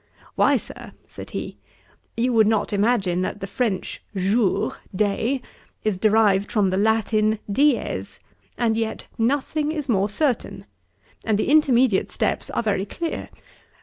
'Why, 0.33 0.57
Sir, 0.57 0.93
(said 1.07 1.29
he,) 1.29 1.59
you 2.17 2.33
would 2.33 2.47
not 2.47 2.73
imagine 2.73 3.21
that 3.21 3.39
the 3.39 3.45
French 3.45 4.01
jour, 4.15 4.75
day, 4.95 5.43
is 5.83 5.99
derived 5.99 6.51
from 6.51 6.71
the 6.71 6.75
Latin 6.77 7.37
dies, 7.51 8.19
and 8.57 8.75
yet 8.75 9.05
nothing 9.19 9.71
is 9.71 9.87
more 9.87 10.09
certain; 10.09 10.65
and 11.23 11.37
the 11.37 11.49
intermediate 11.49 12.09
steps 12.09 12.49
are 12.49 12.63
very 12.63 12.87
clear. 12.87 13.29